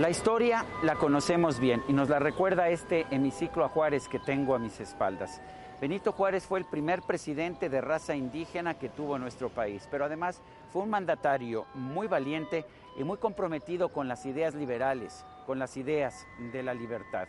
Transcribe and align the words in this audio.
La 0.00 0.10
historia 0.10 0.66
la 0.82 0.96
conocemos 0.96 1.60
bien 1.60 1.84
y 1.86 1.92
nos 1.92 2.08
la 2.08 2.18
recuerda 2.18 2.68
este 2.68 3.06
hemiciclo 3.12 3.64
a 3.64 3.68
Juárez 3.68 4.08
que 4.08 4.18
tengo 4.18 4.56
a 4.56 4.58
mis 4.58 4.80
espaldas. 4.80 5.40
Benito 5.80 6.10
Juárez 6.10 6.46
fue 6.46 6.58
el 6.58 6.64
primer 6.64 7.02
presidente 7.02 7.68
de 7.68 7.80
raza 7.80 8.16
indígena 8.16 8.74
que 8.74 8.88
tuvo 8.88 9.20
nuestro 9.20 9.50
país, 9.50 9.86
pero 9.92 10.04
además 10.04 10.42
fue 10.72 10.82
un 10.82 10.90
mandatario 10.90 11.66
muy 11.74 12.08
valiente 12.08 12.66
y 12.98 13.04
muy 13.04 13.18
comprometido 13.18 13.90
con 13.90 14.08
las 14.08 14.26
ideas 14.26 14.56
liberales, 14.56 15.24
con 15.46 15.60
las 15.60 15.76
ideas 15.76 16.26
de 16.52 16.64
la 16.64 16.74
libertad. 16.74 17.28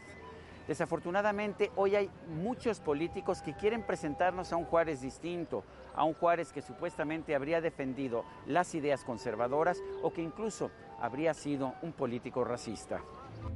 Desafortunadamente, 0.67 1.72
hoy 1.76 1.95
hay 1.95 2.09
muchos 2.42 2.80
políticos 2.80 3.44
que 3.44 3.54
quieren 3.54 3.84
presentarnos 3.84 4.52
a 4.52 4.56
un 4.56 4.66
Juárez 4.66 5.02
distinto, 5.02 5.64
a 5.96 6.04
un 6.04 6.14
Juárez 6.14 6.52
que 6.52 6.62
supuestamente 6.62 7.36
habría 7.36 7.62
defendido 7.62 8.24
las 8.48 8.76
ideas 8.76 9.04
conservadoras 9.04 9.82
o 10.02 10.12
que 10.14 10.22
incluso 10.22 10.72
habría 11.00 11.34
sido 11.34 11.74
un 11.82 11.94
político 11.94 12.44
racista. 12.44 13.02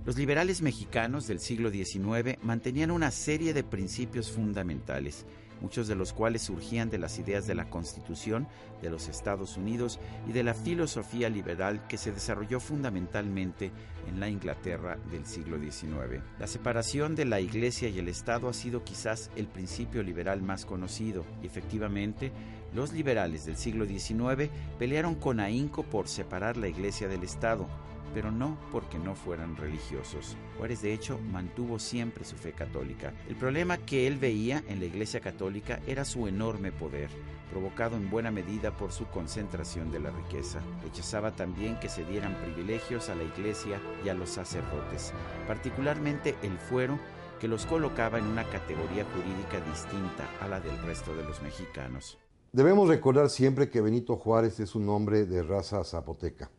Los 0.05 0.17
liberales 0.17 0.61
mexicanos 0.61 1.27
del 1.27 1.39
siglo 1.39 1.69
XIX 1.69 2.37
mantenían 2.41 2.91
una 2.91 3.11
serie 3.11 3.53
de 3.53 3.63
principios 3.63 4.31
fundamentales, 4.31 5.25
muchos 5.61 5.87
de 5.87 5.95
los 5.95 6.13
cuales 6.13 6.41
surgían 6.43 6.89
de 6.89 6.97
las 6.97 7.19
ideas 7.19 7.47
de 7.47 7.55
la 7.55 7.69
Constitución 7.69 8.47
de 8.81 8.89
los 8.89 9.07
Estados 9.07 9.57
Unidos 9.57 9.99
y 10.27 10.31
de 10.31 10.43
la 10.43 10.53
filosofía 10.53 11.29
liberal 11.29 11.85
que 11.87 11.97
se 11.97 12.11
desarrolló 12.11 12.59
fundamentalmente 12.59 13.71
en 14.07 14.19
la 14.19 14.29
Inglaterra 14.29 14.97
del 15.11 15.25
siglo 15.25 15.59
XIX. 15.59 16.23
La 16.39 16.47
separación 16.47 17.15
de 17.15 17.25
la 17.25 17.39
Iglesia 17.39 17.89
y 17.89 17.99
el 17.99 18.07
Estado 18.07 18.49
ha 18.49 18.53
sido 18.53 18.83
quizás 18.83 19.29
el 19.35 19.47
principio 19.47 20.03
liberal 20.03 20.41
más 20.41 20.65
conocido 20.65 21.25
y 21.43 21.47
efectivamente 21.47 22.31
los 22.73 22.93
liberales 22.93 23.45
del 23.45 23.57
siglo 23.57 23.85
XIX 23.85 24.49
pelearon 24.77 25.15
con 25.15 25.39
ahínco 25.39 25.83
por 25.83 26.07
separar 26.07 26.57
la 26.57 26.67
Iglesia 26.67 27.07
del 27.07 27.23
Estado, 27.23 27.67
pero 28.13 28.31
no 28.31 28.57
porque 28.71 28.97
no 28.97 29.15
fueran 29.15 29.55
religiosos. 29.55 30.37
Juárez 30.57 30.81
de 30.81 30.93
hecho 30.93 31.19
mantuvo 31.31 31.79
siempre 31.79 32.25
su 32.25 32.35
fe 32.35 32.51
católica. 32.51 33.13
El 33.27 33.35
problema 33.35 33.77
que 33.77 34.07
él 34.07 34.17
veía 34.17 34.63
en 34.67 34.79
la 34.79 34.85
Iglesia 34.85 35.19
Católica 35.19 35.79
era 35.87 36.05
su 36.05 36.27
enorme 36.27 36.71
poder, 36.71 37.09
provocado 37.49 37.95
en 37.95 38.09
buena 38.09 38.31
medida 38.31 38.71
por 38.75 38.91
su 38.91 39.05
concentración 39.07 39.91
de 39.91 39.99
la 39.99 40.11
riqueza. 40.11 40.59
Rechazaba 40.83 41.31
también 41.31 41.79
que 41.79 41.89
se 41.89 42.05
dieran 42.05 42.35
privilegios 42.35 43.09
a 43.09 43.15
la 43.15 43.23
Iglesia 43.23 43.79
y 44.05 44.09
a 44.09 44.13
los 44.13 44.29
sacerdotes, 44.29 45.13
particularmente 45.47 46.35
el 46.43 46.57
fuero 46.57 46.99
que 47.39 47.47
los 47.47 47.65
colocaba 47.65 48.19
en 48.19 48.25
una 48.25 48.43
categoría 48.43 49.05
jurídica 49.05 49.61
distinta 49.69 50.29
a 50.41 50.47
la 50.47 50.59
del 50.59 50.77
resto 50.83 51.15
de 51.15 51.23
los 51.23 51.41
mexicanos. 51.41 52.17
Debemos 52.51 52.89
recordar 52.89 53.29
siempre 53.29 53.69
que 53.69 53.79
Benito 53.79 54.15
Juárez 54.15 54.59
es 54.59 54.75
un 54.75 54.89
hombre 54.89 55.25
de 55.25 55.43
raza 55.43 55.83
zapoteca, 55.83 56.49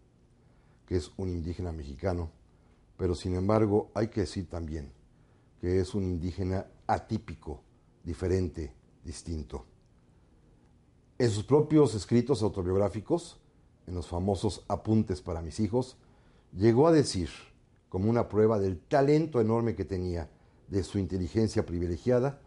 que 0.91 0.97
es 0.97 1.12
un 1.19 1.28
indígena 1.28 1.71
mexicano, 1.71 2.33
pero 2.97 3.15
sin 3.15 3.37
embargo 3.37 3.93
hay 3.95 4.09
que 4.09 4.23
decir 4.23 4.49
también 4.49 4.93
que 5.61 5.78
es 5.78 5.95
un 5.95 6.03
indígena 6.03 6.67
atípico, 6.89 7.62
diferente, 8.03 8.75
distinto. 9.05 9.67
En 11.17 11.31
sus 11.31 11.45
propios 11.45 11.95
escritos 11.95 12.43
autobiográficos, 12.43 13.39
en 13.87 13.95
los 13.95 14.09
famosos 14.09 14.65
Apuntes 14.67 15.21
para 15.21 15.41
mis 15.43 15.61
hijos, 15.61 15.97
llegó 16.56 16.89
a 16.89 16.93
decir, 16.93 17.28
como 17.89 18.11
una 18.11 18.28
prueba 18.28 18.59
del 18.59 18.81
talento 18.81 19.41
enorme 19.41 19.77
que 19.77 19.84
tenía, 19.84 20.28
de 20.67 20.83
su 20.83 20.99
inteligencia 20.99 21.65
privilegiada, 21.65 22.41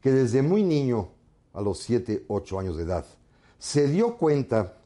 que 0.00 0.12
desde 0.12 0.42
muy 0.42 0.62
niño 0.62 1.08
a 1.52 1.60
los 1.62 1.80
7, 1.80 2.26
8 2.28 2.60
años 2.60 2.76
de 2.76 2.84
edad, 2.84 3.06
se 3.58 3.88
dio 3.88 4.18
cuenta 4.18 4.78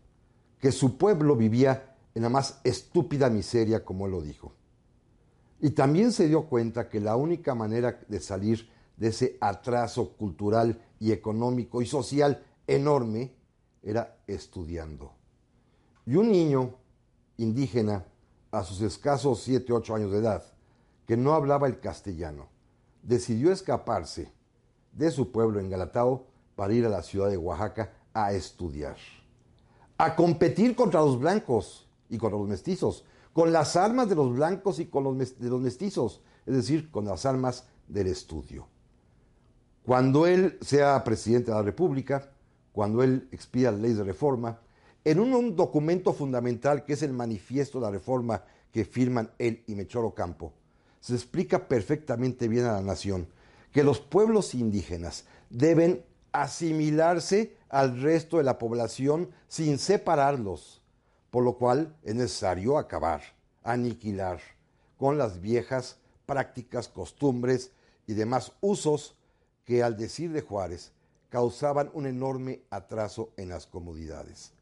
que 0.59 0.73
su 0.73 0.97
pueblo 0.97 1.37
vivía 1.37 1.92
en 2.15 2.23
la 2.23 2.29
más 2.29 2.61
estúpida 2.65 3.31
miseria, 3.31 3.85
como 3.85 4.07
lo 4.09 4.21
dijo. 4.21 4.53
Y 5.61 5.71
también 5.71 6.13
se 6.13 6.29
dio 6.29 6.47
cuenta 6.47 6.89
que 6.89 7.01
la 7.01 7.17
única 7.17 7.55
manera 7.55 8.01
de 8.09 8.21
salir 8.21 8.69
de 8.97 9.09
ese 9.09 9.39
atraso 9.41 10.13
cultural 10.17 10.81
y 10.99 11.13
económico 11.13 11.81
y 11.83 11.87
social 11.87 12.45
enorme 12.67 13.35
era 13.83 14.19
estudiando. 14.27 15.13
Y 16.07 16.17
un 16.17 16.31
niño 16.31 16.75
indígena 17.37 18.05
a 18.51 18.65
sus 18.65 18.81
escasos 18.83 19.41
7, 19.43 19.73
8 19.73 19.95
años 19.95 20.13
de 20.13 20.19
edad, 20.19 20.45
que 21.07 21.17
no 21.17 21.33
hablaba 21.33 21.67
el 21.67 21.81
castellano, 21.81 22.49
decidió 23.03 23.53
escaparse 23.53 24.33
de 24.93 25.11
su 25.11 25.33
pueblo 25.33 25.59
en 25.59 25.71
Galatao 25.71 26.27
para 26.55 26.75
ir 26.75 26.85
a 26.85 26.91
la 26.91 27.03
ciudad 27.03 27.31
de 27.31 27.37
Oaxaca 27.37 27.93
a 28.13 28.33
estudiar, 28.33 28.97
a 29.97 30.15
competir 30.15 30.77
contra 30.77 31.01
los 31.01 31.19
blancos 31.19 31.89
y 32.13 32.19
contra 32.19 32.39
los 32.39 32.47
mestizos, 32.47 33.05
con 33.33 33.53
las 33.53 33.75
armas 33.75 34.09
de 34.09 34.15
los 34.15 34.33
blancos 34.35 34.79
y 34.79 34.87
con 34.87 35.05
los 35.05 35.39
de 35.39 35.49
los 35.49 35.61
mestizos, 35.61 36.21
es 36.45 36.55
decir, 36.55 36.91
con 36.91 37.07
las 37.07 37.25
armas 37.25 37.65
del 37.89 38.07
estudio. 38.09 38.69
Cuando 39.85 40.27
él 40.27 40.59
sea 40.61 41.03
presidente 41.03 41.51
de 41.51 41.57
la 41.57 41.63
República, 41.63 42.31
cuando 42.73 43.03
él 43.03 43.29
expida 43.33 43.73
la 43.73 43.79
ley 43.79 43.95
de 43.95 44.05
reforma, 44.05 44.61
en 45.05 45.19
un, 45.19 45.57
documento 45.57 46.13
fundamental 46.13 46.85
que 46.85 46.93
es 46.93 47.03
el 47.03 47.13
manifiesto 47.13 47.81
de 47.81 47.87
la 47.87 47.91
reforma 47.91 48.45
que 48.71 48.85
firman 48.85 49.31
él 49.39 49.65
y 49.67 49.75
Mechoro 49.75 50.15
Campo, 50.15 50.53
se 51.01 51.15
explica 51.15 51.67
perfectamente 51.67 52.47
bien 52.47 52.67
a 52.67 52.75
la 52.75 52.83
nación 52.83 53.27
que 53.73 53.83
los 53.83 54.01
pueblos 54.01 54.55
indígenas 54.55 55.25
deben 55.49 56.05
asimilarse 56.31 57.57
al 57.71 58.01
resto 58.01 58.37
de 58.37 58.45
la 58.45 58.59
población 58.59 59.31
sin 59.49 59.79
separarlos, 59.79 60.82
por 61.33 61.45
lo 61.45 61.55
cual 61.55 61.97
es 62.03 62.15
necesario 62.15 62.77
acabar, 62.77 63.23
aniquilar 63.63 64.39
con 64.99 65.17
las 65.17 65.41
viejas 65.41 65.97
prácticas, 66.27 66.89
costumbres 66.89 67.73
y 68.07 68.13
demás 68.13 68.53
usos 68.61 69.17
que, 69.65 69.83
al 69.83 69.97
decir 69.97 70.31
de 70.31 70.43
Juárez, 70.43 70.93
causaban 71.31 71.91
un 71.95 72.05
enorme 72.05 72.61
atraso 72.69 73.31
en 73.39 73.49
las 73.49 73.67
comodidades. 73.67 74.53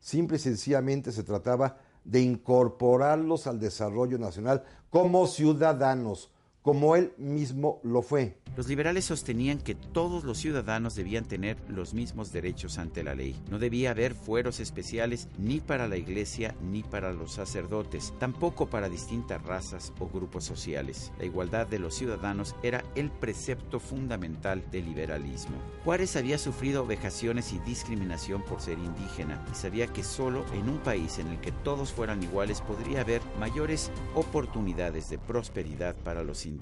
Simple 0.00 0.38
y 0.38 0.40
sencillamente 0.40 1.12
se 1.12 1.22
trataba 1.22 1.78
de 2.04 2.22
incorporarlos 2.22 3.46
al 3.46 3.60
desarrollo 3.60 4.18
nacional 4.18 4.64
como 4.90 5.28
ciudadanos, 5.28 6.32
como 6.66 6.96
él 6.96 7.12
mismo 7.16 7.78
lo 7.84 8.02
fue. 8.02 8.40
Los 8.56 8.68
liberales 8.68 9.04
sostenían 9.04 9.58
que 9.58 9.74
todos 9.74 10.24
los 10.24 10.38
ciudadanos 10.38 10.96
debían 10.96 11.26
tener 11.26 11.58
los 11.68 11.94
mismos 11.94 12.32
derechos 12.32 12.78
ante 12.78 13.04
la 13.04 13.14
ley. 13.14 13.36
No 13.50 13.58
debía 13.58 13.90
haber 13.90 14.14
fueros 14.14 14.58
especiales 14.60 15.28
ni 15.38 15.60
para 15.60 15.86
la 15.86 15.98
iglesia 15.98 16.56
ni 16.62 16.82
para 16.82 17.12
los 17.12 17.32
sacerdotes, 17.32 18.14
tampoco 18.18 18.68
para 18.68 18.88
distintas 18.88 19.42
razas 19.42 19.92
o 20.00 20.08
grupos 20.08 20.44
sociales. 20.44 21.12
La 21.18 21.26
igualdad 21.26 21.68
de 21.68 21.78
los 21.78 21.94
ciudadanos 21.94 22.56
era 22.62 22.82
el 22.96 23.10
precepto 23.12 23.78
fundamental 23.78 24.64
del 24.72 24.86
liberalismo. 24.86 25.58
Juárez 25.84 26.16
había 26.16 26.38
sufrido 26.38 26.84
vejaciones 26.86 27.52
y 27.52 27.58
discriminación 27.60 28.42
por 28.42 28.60
ser 28.60 28.78
indígena 28.78 29.44
y 29.52 29.54
sabía 29.54 29.86
que 29.86 30.02
solo 30.02 30.44
en 30.54 30.68
un 30.68 30.78
país 30.78 31.18
en 31.20 31.28
el 31.28 31.40
que 31.40 31.52
todos 31.52 31.92
fueran 31.92 32.22
iguales 32.24 32.62
podría 32.62 33.02
haber 33.02 33.20
mayores 33.38 33.92
oportunidades 34.14 35.10
de 35.10 35.18
prosperidad 35.18 35.94
para 35.94 36.24
los 36.24 36.44
indígenas 36.46 36.55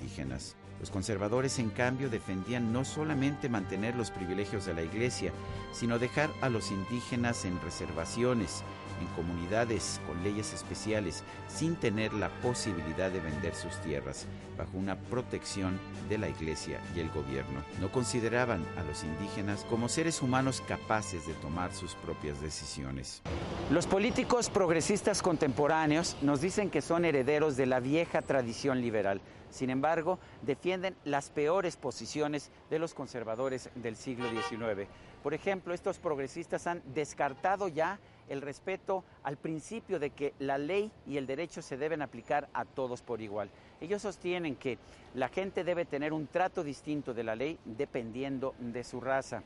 Los 0.81 0.91
conservadores, 0.91 1.59
en 1.59 1.71
cambio, 1.71 2.11
defendían 2.11 2.73
no 2.73 2.85
solamente 2.85 3.49
mantener 3.49 3.95
los 3.95 4.11
privilegios 4.11 4.67
de 4.67 4.75
la 4.75 4.83
Iglesia, 4.83 5.33
sino 5.73 5.99
dejar 5.99 6.31
a 6.41 6.49
los 6.49 6.71
indígenas 6.71 7.45
en 7.45 7.61
reservaciones 7.61 8.63
en 9.01 9.07
comunidades 9.15 10.01
con 10.07 10.23
leyes 10.23 10.53
especiales 10.53 11.25
sin 11.49 11.77
tener 11.77 12.13
la 12.13 12.29
posibilidad 12.41 13.11
de 13.11 13.21
vender 13.21 13.55
sus 13.55 13.77
tierras 13.81 14.27
bajo 14.57 14.77
una 14.77 14.97
protección 14.97 15.79
de 16.09 16.19
la 16.19 16.29
iglesia 16.29 16.81
y 16.95 17.01
el 17.01 17.11
gobierno. 17.11 17.65
No 17.81 17.91
consideraban 17.91 18.65
a 18.77 18.83
los 18.85 19.05
indígenas 19.05 19.65
como 19.69 19.89
seres 19.89 20.23
humanos 20.23 20.63
capaces 20.67 21.27
de 21.27 21.35
tomar 21.35 21.73
sus 21.73 21.95
propias 21.95 22.41
decisiones. 22.41 23.23
Los 23.71 23.87
políticos 23.87 24.51
progresistas 24.51 25.23
contemporáneos 25.23 26.17
nos 26.23 26.41
dicen 26.41 26.71
que 26.71 26.83
son 26.83 27.05
herederos 27.05 27.57
de 27.57 27.67
la 27.67 27.81
vieja 27.81 28.23
tradición 28.23 28.81
liberal. 28.81 29.21
Sin 29.51 29.71
embargo, 29.71 30.19
defienden 30.43 30.97
las 31.05 31.31
peores 31.31 31.77
posiciones 31.77 32.51
de 32.71 32.81
los 32.81 32.93
conservadores 32.93 33.71
del 33.77 33.95
siglo 33.95 34.29
XIX. 34.29 34.89
Por 35.23 35.33
ejemplo, 35.33 35.73
estos 35.73 35.99
progresistas 35.99 36.67
han 36.67 36.83
descartado 36.93 37.69
ya 37.69 38.01
el 38.29 38.41
respeto 38.41 39.05
al 39.23 39.37
principio 39.37 39.99
de 39.99 40.11
que 40.11 40.35
la 40.39 40.59
ley 40.59 40.91
y 41.07 41.17
el 41.17 41.27
derecho 41.27 41.63
se 41.63 41.77
deben 41.77 42.03
aplicar 42.03 42.49
a 42.53 42.65
todos 42.65 43.03
por 43.03 43.21
igual. 43.21 43.51
Ellos 43.81 44.03
sostienen 44.03 44.57
que 44.57 44.79
la 45.15 45.29
gente 45.29 45.65
debe 45.65 45.85
tener 45.85 46.13
un 46.13 46.27
trato 46.27 46.65
distinto 46.65 47.15
de 47.15 47.25
la 47.25 47.37
ley 47.37 47.59
dependiendo 47.65 48.55
de 48.59 48.85
su 48.85 49.01
raza. 49.01 49.43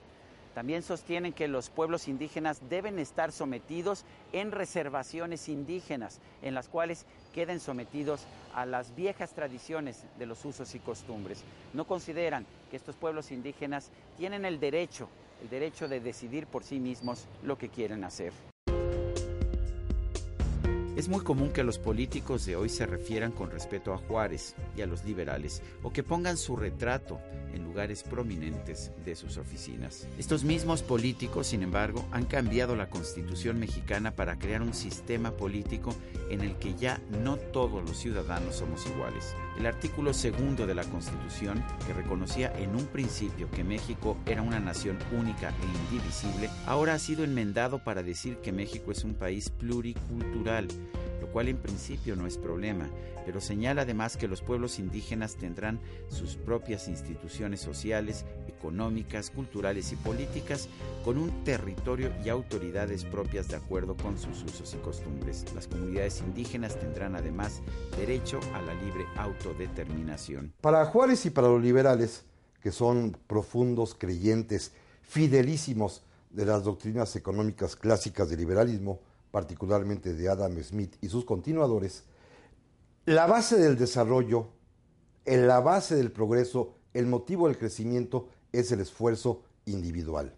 También 0.55 0.83
sostienen 0.83 1.33
que 1.33 1.47
los 1.47 1.71
pueblos 1.71 2.09
indígenas 2.09 2.61
deben 2.69 2.99
estar 2.99 3.31
sometidos 3.31 4.05
en 4.33 4.51
reservaciones 4.51 5.49
indígenas, 5.49 6.21
en 6.43 6.53
las 6.55 6.69
cuales 6.69 7.07
queden 7.33 7.61
sometidos 7.61 8.27
a 8.55 8.67
las 8.67 8.93
viejas 8.97 9.35
tradiciones 9.35 10.05
de 10.19 10.27
los 10.27 10.45
usos 10.45 10.75
y 10.75 10.81
costumbres. 10.81 11.45
No 11.75 11.87
consideran 11.87 12.45
que 12.71 12.77
estos 12.77 12.97
pueblos 12.97 13.31
indígenas 13.31 13.91
tienen 14.17 14.45
el 14.45 14.59
derecho, 14.59 15.09
el 15.43 15.49
derecho 15.49 15.87
de 15.87 16.01
decidir 16.01 16.49
por 16.49 16.65
sí 16.65 16.81
mismos 16.81 17.27
lo 17.45 17.57
que 17.57 17.69
quieren 17.69 18.03
hacer. 18.03 18.33
Es 20.99 21.09
muy 21.09 21.21
común 21.21 21.51
que 21.51 21.63
los 21.63 21.79
políticos 21.79 22.45
de 22.45 22.57
hoy 22.57 22.69
se 22.69 22.85
refieran 22.85 23.31
con 23.31 23.53
respeto 23.53 23.93
a 23.95 23.99
Juárez 23.99 24.57
y 24.77 24.81
a 24.81 24.87
los 24.89 25.05
liberales 25.05 25.63
o 25.85 25.93
que 25.93 26.03
pongan 26.03 26.37
su 26.37 26.57
retrato 26.57 27.21
en 27.55 27.63
lugares 27.63 28.03
prominentes 28.03 28.91
de 29.05 29.15
sus 29.15 29.37
oficinas. 29.37 30.09
Estos 30.19 30.43
mismos 30.43 30.83
políticos, 30.83 31.47
sin 31.47 31.63
embargo, 31.63 32.05
han 32.11 32.25
cambiado 32.25 32.75
la 32.75 32.91
constitución 32.91 33.61
mexicana 33.61 34.17
para 34.17 34.41
crear 34.41 34.61
un 34.61 34.75
sistema 34.75 35.31
político 35.31 35.95
en 36.31 36.41
el 36.41 36.57
que 36.57 36.75
ya 36.75 37.01
no 37.23 37.37
todos 37.37 37.89
los 37.89 37.97
ciudadanos 37.97 38.57
somos 38.57 38.85
iguales. 38.89 39.37
El 39.59 39.67
artículo 39.67 40.15
segundo 40.15 40.69
de 40.69 40.75
la 40.77 40.85
constitución, 40.85 41.65
que 41.85 41.93
reconocía 41.93 42.53
en 42.57 42.77
un 42.77 42.87
principio 42.87 43.51
que 43.51 43.65
México 43.65 44.17
era 44.25 44.41
una 44.41 44.61
nación 44.61 44.97
única 45.11 45.49
e 45.49 45.93
indivisible, 45.93 46.49
ahora 46.65 46.95
ha 46.95 46.99
sido 47.01 47.25
enmendado 47.25 47.83
para 47.83 48.05
decir 48.05 48.37
que 48.37 48.53
México 48.53 48.93
es 48.93 49.03
un 49.03 49.15
país 49.15 49.51
pluricultural 49.51 50.69
lo 51.21 51.29
cual 51.29 51.49
en 51.49 51.59
principio 51.59 52.17
no 52.17 52.27
es 52.27 52.37
problema, 52.37 52.89
pero 53.25 53.41
señala 53.41 53.83
además 53.83 54.17
que 54.17 54.29
los 54.29 54.41
pueblos 54.41 54.79
indígenas 54.79 55.37
tendrán 55.37 55.81
sus 56.09 56.37
propias 56.37 56.89
instituciones 56.89 57.61
sociales, 57.61 58.25
económicas, 58.47 59.31
culturales 59.31 59.93
y 59.93 59.97
políticas, 59.97 60.69
con 61.05 61.19
un 61.19 61.45
territorio 61.45 62.11
y 62.25 62.29
autoridades 62.29 63.05
propias 63.05 63.49
de 63.49 63.57
acuerdo 63.57 63.97
con 63.97 64.19
sus 64.19 64.43
usos 64.45 64.75
y 64.75 64.79
costumbres. 64.79 65.45
Las 65.55 65.67
comunidades 65.67 66.21
indígenas 66.21 66.79
tendrán 66.79 67.17
además 67.17 67.61
derecho 67.97 68.41
a 68.55 68.63
la 68.63 68.75
libre 68.75 69.05
autodeterminación. 69.17 70.53
Para 70.61 70.85
Juárez 70.87 71.27
y 71.27 71.31
para 71.31 71.49
los 71.49 71.63
liberales, 71.63 72.25
que 72.63 72.73
son 72.73 73.17
profundos 73.27 73.95
creyentes, 73.95 74.73
fidelísimos 75.03 76.03
de 76.31 76.45
las 76.45 76.65
doctrinas 76.65 77.15
económicas 77.17 77.77
clásicas 77.77 78.29
del 78.29 78.41
liberalismo, 78.41 79.01
particularmente 79.31 80.15
de 80.15 80.29
Adam 80.29 80.61
Smith 80.63 80.97
y 81.01 81.09
sus 81.09 81.25
continuadores, 81.25 82.05
la 83.05 83.27
base 83.27 83.57
del 83.59 83.77
desarrollo, 83.77 84.49
la 85.25 85.61
base 85.61 85.95
del 85.97 86.13
progreso, 86.13 86.75
el 86.95 87.07
motivo 87.07 87.47
del 87.47 87.59
crecimiento 87.59 88.29
es 88.53 88.73
el 88.73 88.81
esfuerzo 88.81 89.43
individual. 89.67 90.35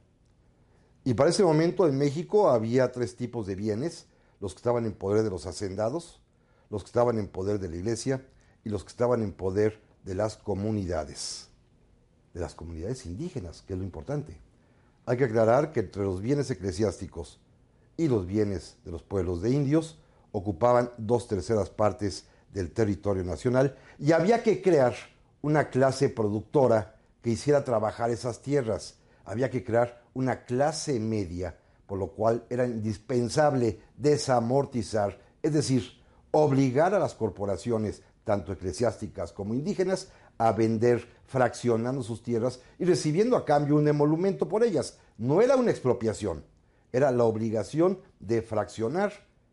Y 1.05 1.15
para 1.15 1.31
ese 1.31 1.43
momento 1.43 1.89
en 1.89 1.97
México 1.97 2.51
había 2.51 2.93
tres 2.93 3.17
tipos 3.17 3.47
de 3.47 3.55
bienes, 3.55 4.07
los 4.41 4.55
que 4.55 4.59
estaban 4.59 4.87
en 4.87 4.93
poder 4.93 5.23
de 5.23 5.31
los 5.31 5.47
hacendados, 5.47 6.21
los 6.69 6.83
que 6.83 6.89
estaban 6.89 7.19
en 7.19 7.29
poder 7.29 7.59
de 7.59 7.69
la 7.69 7.77
iglesia 7.77 8.27
y 8.65 8.69
los 8.69 8.85
que 8.85 8.91
estaban 8.91 9.23
en 9.23 9.33
poder 9.33 9.81
de 10.05 10.15
las 10.15 10.37
comunidades, 10.37 11.49
de 12.35 12.41
las 12.41 12.55
comunidades 12.55 13.07
indígenas, 13.07 13.63
que 13.63 13.73
es 13.73 13.79
lo 13.79 13.85
importante. 13.85 14.41
Hay 15.07 15.17
que 15.17 15.25
aclarar 15.25 15.73
que 15.73 15.81
entre 15.81 16.05
los 16.05 16.21
bienes 16.21 16.51
eclesiásticos 16.51 17.41
y 18.01 18.09
los 18.09 18.27
bienes 18.27 18.79
de 18.83 18.93
los 18.93 19.03
pueblos 19.03 19.43
de 19.43 19.51
indios 19.51 19.99
ocupaban 20.33 20.91
dos 20.97 21.29
terceras 21.29 21.69
partes 21.69 22.25
del 22.51 22.73
territorio 22.73 23.23
nacional 23.25 23.77
y 23.99 24.13
había 24.13 24.43
que 24.43 24.63
crear 24.63 24.95
una 25.43 25.69
clase 25.69 26.09
productora 26.09 26.97
que 27.21 27.29
hiciera 27.29 27.63
trabajar 27.63 28.09
esas 28.09 28.41
tierras. 28.41 28.97
Había 29.27 29.51
que 29.51 29.63
crear 29.63 30.03
una 30.15 30.45
clase 30.45 30.99
media, 30.99 31.59
por 31.87 31.99
lo 31.99 32.13
cual 32.13 32.47
era 32.49 32.65
indispensable 32.65 33.81
desamortizar, 33.99 35.19
es 35.43 35.53
decir, 35.53 36.01
obligar 36.31 36.95
a 36.95 36.99
las 36.99 37.13
corporaciones, 37.13 38.03
tanto 38.25 38.51
eclesiásticas 38.51 39.31
como 39.31 39.53
indígenas, 39.53 40.09
a 40.39 40.53
vender 40.53 41.07
fraccionando 41.27 42.03
sus 42.03 42.23
tierras 42.23 42.61
y 42.79 42.87
recibiendo 42.87 43.37
a 43.37 43.45
cambio 43.45 43.77
un 43.77 43.89
emolumento 43.89 44.49
por 44.49 44.65
ellas. 44.65 44.97
No 45.19 45.43
era 45.43 45.57
una 45.57 45.71
expropiación, 45.71 46.45
era 46.93 47.11
la 47.11 47.25
obligación 47.25 48.01
de 48.19 48.43
fraccionar, 48.43 49.13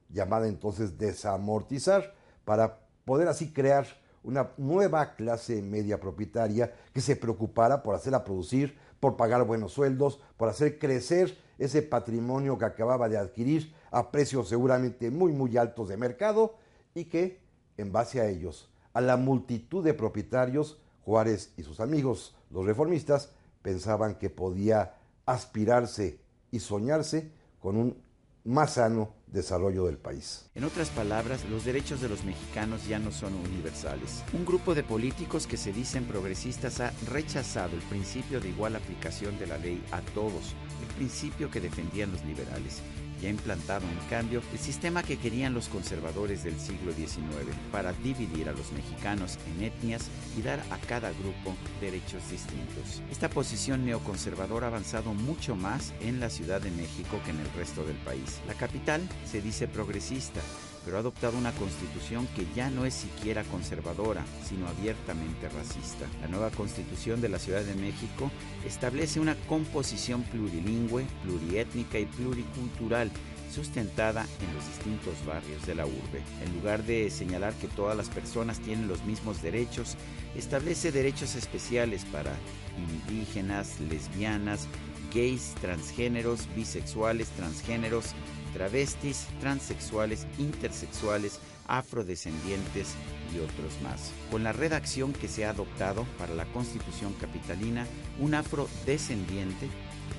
llamada 0.10 0.48
entonces 0.48 0.98
desamortizar, 0.98 2.16
para 2.46 2.80
poder 3.06 3.28
así 3.28 3.52
crear 3.52 3.86
una 4.24 4.52
nueva 4.58 5.16
clase 5.16 5.62
media 5.62 6.00
propietaria 6.00 6.74
que 6.94 7.02
se 7.02 7.16
preocupara 7.16 7.84
por 7.84 7.96
hacerla 7.96 8.26
producir, 8.26 8.78
por 9.00 9.16
pagar 9.16 9.46
buenos 9.46 9.74
sueldos, 9.74 10.20
por 10.36 10.50
hacer 10.50 10.80
crecer 10.80 11.38
ese 11.58 11.82
patrimonio 11.82 12.58
que 12.58 12.66
acababa 12.66 13.10
de 13.10 13.18
adquirir 13.18 13.74
a 13.92 14.12
precios 14.12 14.50
seguramente 14.50 15.12
muy 15.12 15.32
muy 15.32 15.58
altos 15.58 15.88
de 15.88 15.98
mercado 15.98 16.56
y 16.94 17.06
que 17.06 17.40
en 17.78 17.92
base 17.92 18.20
a 18.20 18.28
ellos, 18.28 18.70
a 18.94 19.02
la 19.02 19.18
multitud 19.18 19.84
de 19.84 19.94
propietarios, 19.94 20.82
Juárez 21.06 21.54
y 21.56 21.64
sus 21.64 21.80
amigos, 21.80 22.36
los 22.50 22.66
reformistas, 22.66 23.32
pensaban 23.62 24.16
que 24.16 24.30
podía 24.30 24.96
aspirarse 25.26 26.20
y 26.52 26.60
soñarse 26.60 27.32
con 27.60 27.78
un 27.78 27.98
más 28.44 28.76
sano 28.76 29.14
desarrollo 29.28 29.86
del 29.86 29.98
país. 29.98 30.50
En 30.56 30.64
otras 30.64 30.90
palabras, 30.90 31.44
los 31.50 31.66
derechos 31.66 32.00
de 32.00 32.08
los 32.08 32.24
mexicanos 32.24 32.88
ya 32.88 32.98
no 32.98 33.12
son 33.12 33.34
universales. 33.36 34.24
Un 34.32 34.46
grupo 34.46 34.74
de 34.74 34.84
políticos 34.84 35.48
que 35.48 35.58
se 35.58 35.74
dicen 35.74 36.06
progresistas 36.06 36.80
ha 36.80 36.94
rechazado 37.10 37.76
el 37.76 37.82
principio 37.84 38.40
de 38.40 38.50
igual 38.50 38.76
aplicación 38.76 39.38
de 39.38 39.48
la 39.48 39.58
ley 39.58 39.84
a 39.92 40.02
todos, 40.14 40.56
el 40.82 40.96
principio 40.96 41.52
que 41.52 41.60
defendían 41.60 42.12
los 42.12 42.24
liberales 42.24 42.82
y 43.22 43.26
ha 43.26 43.30
implantado 43.30 43.86
en 43.88 44.10
cambio 44.10 44.42
el 44.52 44.60
sistema 44.60 45.04
que 45.04 45.18
querían 45.18 45.54
los 45.54 45.68
conservadores 45.68 46.44
del 46.44 46.60
siglo 46.60 46.94
XIX 46.94 47.56
para 47.72 47.94
dividir 47.94 48.50
a 48.50 48.54
los 48.54 48.72
mexicanos 48.72 49.38
en 49.56 49.66
etnias 49.66 50.10
y 50.38 50.42
dar 50.42 50.60
a 50.72 50.78
cada 50.78 51.12
grupo 51.12 51.56
derechos 51.82 52.30
distintos. 52.30 53.02
Esta 53.12 53.30
posición 53.30 53.86
neoconservadora 53.86 54.68
ha 54.68 54.70
avanzado 54.70 55.14
mucho 55.14 55.56
más 55.56 55.94
en 56.02 56.20
la 56.20 56.30
Ciudad 56.30 56.62
de 56.62 56.72
México 56.72 57.20
que 57.26 57.32
en 57.32 57.40
el 57.40 57.52
resto 57.54 57.84
del 57.84 57.98
país. 57.98 58.40
La 58.48 58.54
capital 58.54 59.02
se 59.30 59.42
dice 59.42 59.68
progresista, 59.68 60.42
pero 60.88 60.96
ha 60.96 61.02
adoptado 61.02 61.38
una 61.38 61.52
constitución 61.52 62.30
que 62.34 62.48
ya 62.56 62.70
no 62.70 62.86
es 62.86 62.94
siquiera 62.94 63.44
conservadora, 63.44 64.24
sino 64.48 64.70
abiertamente 64.70 65.50
racista. 65.50 66.06
La 66.22 66.30
nueva 66.30 66.50
constitución 66.50 67.20
de 67.20 67.28
la 67.28 67.40
Ciudad 67.40 67.62
de 67.62 67.76
México 67.76 68.32
establece 68.66 69.20
una 69.20 69.36
composición 69.50 70.24
plurilingüe, 70.24 71.06
pluriétnica 71.24 72.00
y 72.00 72.06
pluricultural 72.06 73.12
sustentada 73.54 74.26
en 74.40 74.56
los 74.56 74.66
distintos 74.66 75.26
barrios 75.26 75.66
de 75.66 75.76
la 75.76 75.86
urbe. 75.86 76.24
En 76.46 76.54
lugar 76.54 76.82
de 76.86 77.10
señalar 77.10 77.54
que 77.56 77.68
todas 77.68 77.98
las 77.98 78.08
personas 78.08 78.62
tienen 78.62 78.88
los 78.88 79.04
mismos 79.04 79.42
derechos, 79.42 79.98
establece 80.38 80.94
derechos 80.94 81.36
especiales 81.36 82.06
para 82.06 82.32
indígenas, 82.78 83.82
lesbianas, 83.82 84.70
gays, 85.14 85.54
transgéneros, 85.60 86.48
bisexuales, 86.56 87.28
transgéneros, 87.32 88.14
travestis, 88.58 89.28
transexuales, 89.40 90.26
intersexuales, 90.40 91.40
afrodescendientes 91.68 92.96
y 93.36 93.38
otros 93.38 93.80
más. 93.84 94.12
Con 94.32 94.44
la 94.44 94.52
redacción 94.52 95.14
que 95.14 95.28
se 95.28 95.46
ha 95.46 95.52
adoptado 95.52 96.06
para 96.18 96.34
la 96.34 96.46
Constitución 96.46 97.14
capitalina, 97.22 97.86
un 98.20 98.34
afrodescendiente 98.34 99.68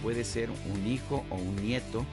puede 0.04 0.22
ser 0.22 0.50
un 0.50 0.86
hijo 0.86 1.24
o 1.30 1.34
un 1.34 1.56
nieto 1.56 2.06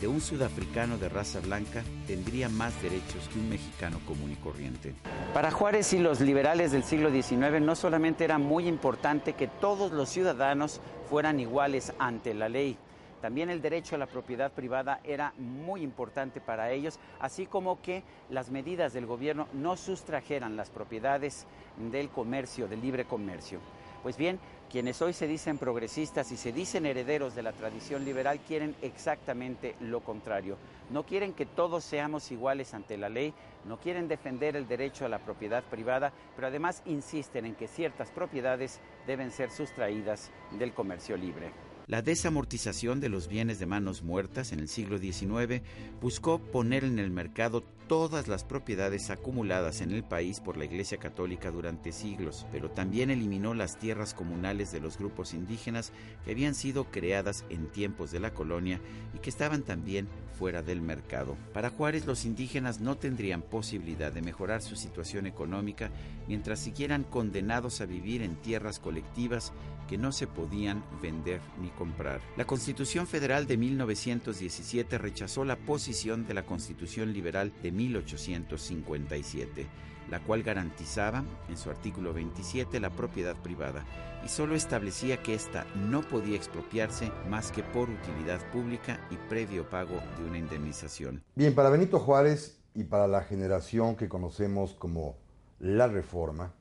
de 0.00 0.08
un 0.08 0.20
sudafricano 0.20 0.96
de 0.98 1.08
raza 1.08 1.40
blanca 1.40 1.82
tendría 2.06 2.48
más 2.48 2.80
derechos 2.82 3.28
que 3.32 3.38
un 3.38 3.48
mexicano 3.48 4.00
común 4.06 4.32
y 4.32 4.36
corriente. 4.36 4.94
Para 5.34 5.50
Juárez 5.50 5.92
y 5.92 5.98
los 5.98 6.20
liberales 6.20 6.72
del 6.72 6.84
siglo 6.84 7.10
XIX 7.10 7.60
no 7.60 7.74
solamente 7.74 8.24
era 8.24 8.38
muy 8.38 8.66
importante 8.66 9.34
que 9.34 9.46
todos 9.46 9.92
los 9.92 10.08
ciudadanos 10.08 10.80
fueran 11.08 11.40
iguales 11.40 11.92
ante 11.98 12.34
la 12.34 12.48
ley, 12.48 12.76
También 13.20 13.50
el 13.50 13.62
derecho 13.62 13.94
a 13.94 13.98
la 13.98 14.06
propiedad 14.06 14.52
privada 14.52 15.00
era 15.04 15.32
muy 15.38 15.82
importante 15.82 16.40
para 16.40 16.70
ellos, 16.70 16.98
así 17.20 17.46
como 17.46 17.80
que 17.80 18.02
las 18.30 18.50
medidas 18.50 18.92
del 18.92 19.06
gobierno 19.06 19.48
no 19.52 19.76
sustrajeran 19.76 20.56
las 20.56 20.70
propiedades 20.70 21.46
del 21.90 22.08
comercio, 22.08 22.68
del 22.68 22.82
libre 22.82 23.04
comercio. 23.04 23.60
Pues 24.02 24.16
bien, 24.16 24.38
quienes 24.70 25.02
hoy 25.02 25.12
se 25.12 25.26
dicen 25.26 25.58
progresistas 25.58 26.30
y 26.30 26.36
se 26.36 26.52
dicen 26.52 26.86
herederos 26.86 27.34
de 27.34 27.42
la 27.42 27.52
tradición 27.52 28.04
liberal 28.04 28.38
quieren 28.46 28.76
exactamente 28.82 29.74
lo 29.80 30.00
contrario. 30.00 30.58
No 30.90 31.04
quieren 31.04 31.32
que 31.32 31.46
todos 31.46 31.82
seamos 31.82 32.30
iguales 32.30 32.74
ante 32.74 32.96
la 32.96 33.08
ley, 33.08 33.34
no 33.64 33.78
quieren 33.78 34.06
defender 34.06 34.54
el 34.54 34.68
derecho 34.68 35.04
a 35.04 35.08
la 35.08 35.18
propiedad 35.18 35.64
privada, 35.64 36.12
pero 36.36 36.48
además 36.48 36.82
insisten 36.86 37.46
en 37.46 37.54
que 37.54 37.66
ciertas 37.66 38.10
propiedades 38.10 38.80
deben 39.06 39.32
ser 39.32 39.50
sustraídas 39.50 40.30
del 40.52 40.72
comercio 40.72 41.16
libre. 41.16 41.50
La 41.86 42.02
desamortización 42.02 42.98
de 42.98 43.08
los 43.08 43.28
bienes 43.28 43.60
de 43.60 43.66
manos 43.66 44.02
muertas 44.02 44.50
en 44.50 44.58
el 44.58 44.66
siglo 44.66 44.98
XIX 44.98 45.62
buscó 46.00 46.40
poner 46.40 46.82
en 46.82 46.98
el 46.98 47.12
mercado 47.12 47.62
todas 47.86 48.28
las 48.28 48.44
propiedades 48.44 49.10
acumuladas 49.10 49.80
en 49.80 49.92
el 49.92 50.02
país 50.02 50.40
por 50.40 50.56
la 50.56 50.64
Iglesia 50.64 50.98
Católica 50.98 51.50
durante 51.50 51.92
siglos, 51.92 52.46
pero 52.50 52.70
también 52.70 53.10
eliminó 53.10 53.54
las 53.54 53.78
tierras 53.78 54.14
comunales 54.14 54.72
de 54.72 54.80
los 54.80 54.98
grupos 54.98 55.34
indígenas 55.34 55.92
que 56.24 56.32
habían 56.32 56.54
sido 56.54 56.84
creadas 56.90 57.44
en 57.48 57.68
tiempos 57.68 58.10
de 58.10 58.20
la 58.20 58.34
colonia 58.34 58.80
y 59.14 59.18
que 59.18 59.30
estaban 59.30 59.62
también 59.62 60.08
fuera 60.36 60.62
del 60.62 60.82
mercado. 60.82 61.36
Para 61.52 61.70
Juárez 61.70 62.06
los 62.06 62.24
indígenas 62.24 62.80
no 62.80 62.96
tendrían 62.96 63.42
posibilidad 63.42 64.12
de 64.12 64.22
mejorar 64.22 64.62
su 64.62 64.76
situación 64.76 65.26
económica 65.26 65.90
mientras 66.28 66.60
siguieran 66.60 67.04
condenados 67.04 67.80
a 67.80 67.86
vivir 67.86 68.22
en 68.22 68.36
tierras 68.36 68.78
colectivas 68.78 69.52
que 69.88 69.98
no 69.98 70.12
se 70.12 70.26
podían 70.26 70.84
vender 71.00 71.40
ni 71.60 71.68
comprar. 71.70 72.20
La 72.36 72.44
Constitución 72.44 73.06
Federal 73.06 73.46
de 73.46 73.56
1917 73.56 74.98
rechazó 74.98 75.44
la 75.44 75.56
posición 75.56 76.26
de 76.26 76.34
la 76.34 76.44
Constitución 76.44 77.12
Liberal 77.12 77.52
de 77.62 77.72
1857, 77.76 79.66
la 80.10 80.22
cual 80.22 80.42
garantizaba, 80.42 81.24
en 81.48 81.56
su 81.56 81.70
artículo 81.70 82.12
27, 82.12 82.80
la 82.80 82.90
propiedad 82.90 83.36
privada 83.36 83.84
y 84.24 84.28
solo 84.28 84.54
establecía 84.54 85.22
que 85.22 85.34
ésta 85.34 85.66
no 85.74 86.00
podía 86.00 86.36
expropiarse 86.36 87.12
más 87.28 87.52
que 87.52 87.62
por 87.62 87.88
utilidad 87.88 88.40
pública 88.50 89.00
y 89.10 89.16
previo 89.28 89.68
pago 89.68 90.00
de 90.18 90.24
una 90.24 90.38
indemnización. 90.38 91.22
Bien, 91.34 91.54
para 91.54 91.70
Benito 91.70 92.00
Juárez 92.00 92.58
y 92.74 92.84
para 92.84 93.06
la 93.06 93.22
generación 93.22 93.96
que 93.96 94.08
conocemos 94.08 94.74
como 94.74 95.16
la 95.60 95.86
Reforma, 95.86 96.52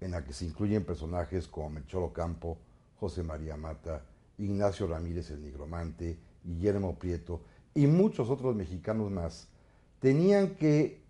en 0.00 0.12
la 0.12 0.24
que 0.24 0.32
se 0.32 0.46
incluyen 0.46 0.84
personajes 0.84 1.46
como 1.46 1.70
Melchor 1.70 2.02
Ocampo, 2.02 2.58
José 2.98 3.22
María 3.22 3.56
Mata, 3.56 4.04
Ignacio 4.38 4.86
Ramírez 4.86 5.30
el 5.30 5.42
Nigromante, 5.42 6.18
Guillermo 6.42 6.98
Prieto 6.98 7.42
y 7.74 7.86
muchos 7.86 8.30
otros 8.30 8.56
mexicanos 8.56 9.10
más, 9.10 9.48
tenían 10.02 10.56
que 10.56 11.00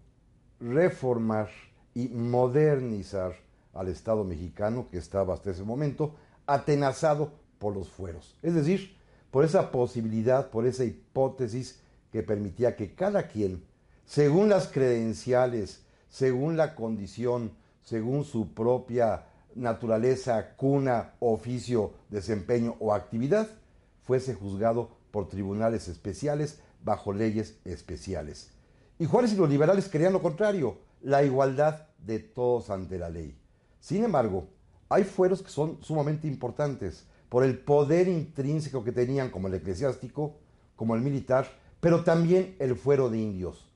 reformar 0.60 1.48
y 1.94 2.08
modernizar 2.08 3.34
al 3.72 3.88
Estado 3.88 4.22
mexicano 4.22 4.86
que 4.90 4.98
estaba 4.98 5.32
hasta 5.32 5.50
ese 5.50 5.64
momento 5.64 6.14
atenazado 6.46 7.32
por 7.58 7.74
los 7.74 7.88
fueros. 7.88 8.36
Es 8.42 8.54
decir, 8.54 8.94
por 9.30 9.46
esa 9.46 9.70
posibilidad, 9.70 10.50
por 10.50 10.66
esa 10.66 10.84
hipótesis 10.84 11.80
que 12.12 12.22
permitía 12.22 12.76
que 12.76 12.94
cada 12.94 13.28
quien, 13.28 13.64
según 14.04 14.50
las 14.50 14.68
credenciales, 14.68 15.80
según 16.10 16.58
la 16.58 16.74
condición, 16.74 17.52
según 17.82 18.24
su 18.24 18.52
propia 18.52 19.24
naturaleza, 19.54 20.54
cuna, 20.54 21.14
oficio, 21.18 21.94
desempeño 22.10 22.76
o 22.78 22.92
actividad, 22.92 23.48
fuese 24.02 24.34
juzgado 24.34 24.90
por 25.10 25.28
tribunales 25.28 25.88
especiales 25.88 26.60
bajo 26.84 27.14
leyes 27.14 27.56
especiales. 27.64 28.50
Y 29.02 29.04
Juárez 29.04 29.32
y 29.32 29.36
los 29.36 29.50
liberales 29.50 29.88
querían 29.88 30.12
lo 30.12 30.22
contrario, 30.22 30.78
la 31.00 31.24
igualdad 31.24 31.88
de 32.06 32.20
todos 32.20 32.70
ante 32.70 33.00
la 33.00 33.10
ley. 33.10 33.36
Sin 33.80 34.04
embargo, 34.04 34.46
hay 34.88 35.02
fueros 35.02 35.42
que 35.42 35.50
son 35.50 35.82
sumamente 35.82 36.28
importantes 36.28 37.04
por 37.28 37.42
el 37.42 37.58
poder 37.58 38.06
intrínseco 38.06 38.84
que 38.84 38.92
tenían 38.92 39.30
como 39.30 39.48
el 39.48 39.54
eclesiástico, 39.54 40.36
como 40.76 40.94
el 40.94 41.00
militar, 41.00 41.48
pero 41.80 42.04
también 42.04 42.54
el 42.60 42.76
fuero 42.76 43.10
de 43.10 43.18
indios. 43.18 43.66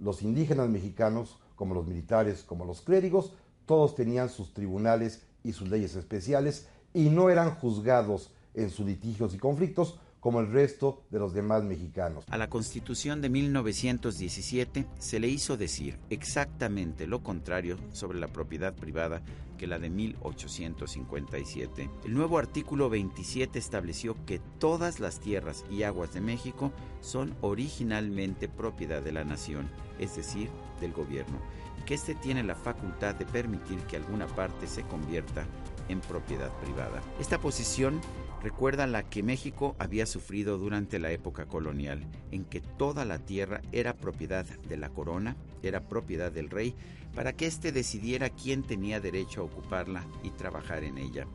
Los 0.00 0.20
indígenas 0.20 0.68
mexicanos, 0.68 1.38
como 1.54 1.76
los 1.76 1.86
militares, 1.86 2.42
como 2.42 2.64
los 2.64 2.80
clérigos, 2.80 3.34
todos 3.66 3.94
tenían 3.94 4.30
sus 4.30 4.52
tribunales 4.52 5.22
y 5.44 5.52
sus 5.52 5.68
leyes 5.68 5.94
especiales 5.94 6.66
y 6.92 7.08
no 7.08 7.30
eran 7.30 7.54
juzgados 7.54 8.32
en 8.52 8.68
sus 8.68 8.84
litigios 8.84 9.32
y 9.32 9.38
conflictos 9.38 10.00
como 10.22 10.38
el 10.38 10.52
resto 10.52 11.02
de 11.10 11.18
los 11.18 11.34
demás 11.34 11.64
mexicanos. 11.64 12.24
A 12.30 12.38
la 12.38 12.48
Constitución 12.48 13.20
de 13.20 13.28
1917 13.28 14.86
se 15.00 15.18
le 15.18 15.26
hizo 15.26 15.56
decir 15.56 15.98
exactamente 16.10 17.08
lo 17.08 17.24
contrario 17.24 17.76
sobre 17.90 18.20
la 18.20 18.28
propiedad 18.28 18.72
privada 18.72 19.20
que 19.58 19.66
la 19.66 19.80
de 19.80 19.90
1857. 19.90 21.90
El 22.04 22.14
nuevo 22.14 22.38
artículo 22.38 22.88
27 22.88 23.58
estableció 23.58 24.14
que 24.24 24.38
todas 24.60 25.00
las 25.00 25.18
tierras 25.18 25.64
y 25.68 25.82
aguas 25.82 26.14
de 26.14 26.20
México 26.20 26.70
son 27.00 27.34
originalmente 27.40 28.48
propiedad 28.48 29.02
de 29.02 29.10
la 29.10 29.24
nación, 29.24 29.68
es 29.98 30.14
decir, 30.14 30.50
del 30.80 30.92
gobierno, 30.92 31.40
y 31.80 31.84
que 31.84 31.94
éste 31.94 32.14
tiene 32.14 32.44
la 32.44 32.54
facultad 32.54 33.16
de 33.16 33.26
permitir 33.26 33.78
que 33.88 33.96
alguna 33.96 34.28
parte 34.28 34.68
se 34.68 34.84
convierta 34.84 35.48
en 35.88 36.00
propiedad 36.00 36.50
privada. 36.60 37.02
Esta 37.20 37.38
posición 37.38 38.00
recuerda 38.42 38.86
la 38.86 39.04
que 39.04 39.22
México 39.22 39.76
había 39.78 40.06
sufrido 40.06 40.58
durante 40.58 40.98
la 40.98 41.10
época 41.12 41.46
colonial, 41.46 42.04
en 42.30 42.44
que 42.44 42.60
toda 42.60 43.04
la 43.04 43.18
tierra 43.18 43.62
era 43.72 43.94
propiedad 43.94 44.44
de 44.44 44.76
la 44.76 44.88
corona, 44.90 45.36
era 45.62 45.80
propiedad 45.80 46.32
del 46.32 46.50
rey, 46.50 46.74
para 47.14 47.34
que 47.34 47.46
éste 47.46 47.72
decidiera 47.72 48.30
quién 48.30 48.62
tenía 48.62 49.00
derecho 49.00 49.42
a 49.42 49.44
ocuparla 49.44 50.06
y 50.22 50.30
trabajar 50.30 50.82
en 50.82 50.98
ella. 50.98 51.26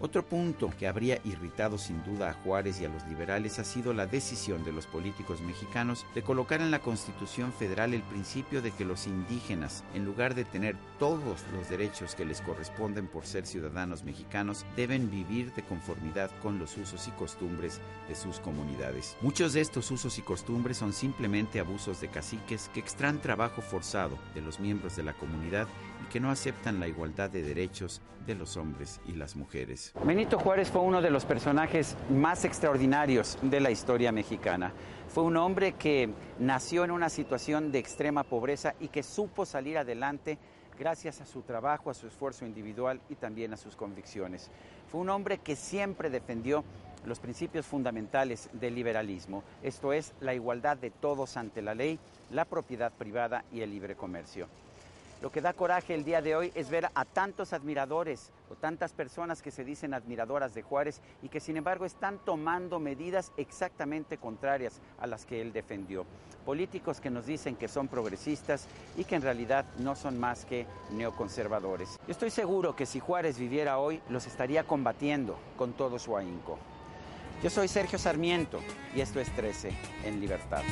Otro 0.00 0.24
punto 0.24 0.70
que 0.78 0.86
habría 0.86 1.20
irritado 1.24 1.78
sin 1.78 2.02
duda 2.04 2.30
a 2.30 2.32
Juárez 2.32 2.80
y 2.80 2.84
a 2.84 2.88
los 2.88 3.06
liberales 3.06 3.58
ha 3.58 3.64
sido 3.64 3.94
la 3.94 4.06
decisión 4.06 4.64
de 4.64 4.72
los 4.72 4.86
políticos 4.86 5.40
mexicanos 5.40 6.04
de 6.14 6.22
colocar 6.22 6.60
en 6.60 6.70
la 6.70 6.80
Constitución 6.80 7.52
Federal 7.52 7.94
el 7.94 8.02
principio 8.02 8.60
de 8.60 8.72
que 8.72 8.84
los 8.84 9.06
indígenas, 9.06 9.84
en 9.94 10.04
lugar 10.04 10.34
de 10.34 10.44
tener 10.44 10.76
todos 10.98 11.44
los 11.52 11.68
derechos 11.68 12.14
que 12.14 12.24
les 12.24 12.40
corresponden 12.40 13.06
por 13.06 13.24
ser 13.24 13.46
ciudadanos 13.46 14.04
mexicanos, 14.04 14.66
deben 14.76 15.10
vivir 15.10 15.52
de 15.54 15.62
conformidad 15.62 16.30
con 16.42 16.58
los 16.58 16.76
usos 16.76 17.08
y 17.08 17.10
costumbres 17.12 17.80
de 18.08 18.14
sus 18.14 18.40
comunidades. 18.40 19.16
Muchos 19.22 19.52
de 19.52 19.60
estos 19.60 19.90
usos 19.90 20.18
y 20.18 20.22
costumbres 20.22 20.76
son 20.76 20.92
simplemente 20.92 21.60
abusos 21.60 22.00
de 22.00 22.08
caciques 22.08 22.70
que 22.74 22.80
extraen 22.80 23.20
trabajo 23.20 23.62
forzado 23.62 24.18
de 24.34 24.42
los 24.42 24.60
miembros 24.60 24.96
de 24.96 25.04
la 25.04 25.14
comunidad 25.14 25.68
y 26.04 26.06
que 26.06 26.20
no 26.20 26.30
aceptan 26.30 26.80
la 26.80 26.86
igualdad 26.86 27.30
de 27.30 27.42
derechos 27.42 28.02
de 28.26 28.34
los 28.34 28.56
hombres 28.56 29.00
y 29.06 29.12
las 29.12 29.36
mujeres. 29.36 29.92
Benito 30.04 30.38
Juárez 30.38 30.70
fue 30.70 30.82
uno 30.82 31.00
de 31.00 31.10
los 31.10 31.24
personajes 31.24 31.96
más 32.10 32.44
extraordinarios 32.44 33.38
de 33.42 33.60
la 33.60 33.70
historia 33.70 34.12
mexicana. 34.12 34.72
Fue 35.08 35.22
un 35.22 35.36
hombre 35.36 35.72
que 35.72 36.10
nació 36.38 36.84
en 36.84 36.90
una 36.90 37.08
situación 37.08 37.72
de 37.72 37.78
extrema 37.78 38.22
pobreza 38.22 38.74
y 38.80 38.88
que 38.88 39.02
supo 39.02 39.46
salir 39.46 39.78
adelante 39.78 40.38
gracias 40.78 41.20
a 41.20 41.26
su 41.26 41.42
trabajo, 41.42 41.90
a 41.90 41.94
su 41.94 42.06
esfuerzo 42.06 42.44
individual 42.44 43.00
y 43.08 43.14
también 43.14 43.52
a 43.52 43.56
sus 43.56 43.76
convicciones. 43.76 44.50
Fue 44.90 45.00
un 45.00 45.08
hombre 45.08 45.38
que 45.38 45.56
siempre 45.56 46.10
defendió 46.10 46.64
los 47.06 47.20
principios 47.20 47.66
fundamentales 47.66 48.48
del 48.52 48.74
liberalismo, 48.74 49.44
esto 49.62 49.92
es, 49.92 50.14
la 50.20 50.34
igualdad 50.34 50.76
de 50.76 50.90
todos 50.90 51.36
ante 51.36 51.62
la 51.62 51.74
ley, 51.74 51.98
la 52.30 52.46
propiedad 52.46 52.92
privada 52.92 53.44
y 53.52 53.60
el 53.60 53.70
libre 53.70 53.94
comercio. 53.94 54.48
Lo 55.24 55.32
que 55.32 55.40
da 55.40 55.54
coraje 55.54 55.94
el 55.94 56.04
día 56.04 56.20
de 56.20 56.36
hoy 56.36 56.52
es 56.54 56.68
ver 56.68 56.90
a 56.94 57.04
tantos 57.06 57.54
admiradores 57.54 58.30
o 58.50 58.56
tantas 58.56 58.92
personas 58.92 59.40
que 59.40 59.50
se 59.50 59.64
dicen 59.64 59.94
admiradoras 59.94 60.52
de 60.52 60.60
Juárez 60.60 61.00
y 61.22 61.30
que 61.30 61.40
sin 61.40 61.56
embargo 61.56 61.86
están 61.86 62.18
tomando 62.18 62.78
medidas 62.78 63.32
exactamente 63.38 64.18
contrarias 64.18 64.82
a 65.00 65.06
las 65.06 65.24
que 65.24 65.40
él 65.40 65.54
defendió. 65.54 66.04
Políticos 66.44 67.00
que 67.00 67.08
nos 67.08 67.24
dicen 67.24 67.56
que 67.56 67.68
son 67.68 67.88
progresistas 67.88 68.68
y 68.98 69.04
que 69.04 69.14
en 69.14 69.22
realidad 69.22 69.64
no 69.78 69.96
son 69.96 70.20
más 70.20 70.44
que 70.44 70.66
neoconservadores. 70.90 71.98
Yo 72.06 72.12
estoy 72.12 72.28
seguro 72.28 72.76
que 72.76 72.84
si 72.84 73.00
Juárez 73.00 73.38
viviera 73.38 73.78
hoy 73.78 74.02
los 74.10 74.26
estaría 74.26 74.64
combatiendo 74.64 75.38
con 75.56 75.72
todo 75.72 75.98
su 75.98 76.18
ahínco. 76.18 76.58
Yo 77.42 77.48
soy 77.48 77.68
Sergio 77.68 77.98
Sarmiento 77.98 78.60
y 78.94 79.00
esto 79.00 79.20
es 79.20 79.34
13 79.34 79.70
en 80.04 80.20
libertad. 80.20 80.62